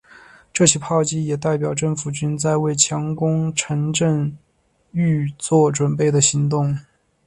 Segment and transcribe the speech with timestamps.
[0.51, 4.35] 这起炮击也代表政府军在为强攻城镇
[4.93, 6.75] 预作准备的行动。